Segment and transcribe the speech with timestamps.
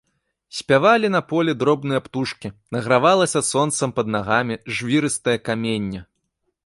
[0.59, 6.01] Спявалі на полі дробныя птушкі, награвалася сонцам пад нагамі жвірыстае каменне.